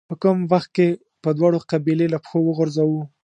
[0.09, 0.87] په کم وخت کې
[1.21, 3.01] به دواړه قبيلې له پښو وغورځوو.